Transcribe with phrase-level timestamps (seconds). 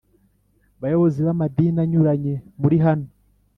[0.81, 3.07] bayobozi b’amadini anyuranye muri hano,